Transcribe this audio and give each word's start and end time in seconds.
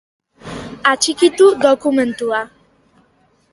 Atxikitu 0.91 1.45
dokumentua. 1.63 2.39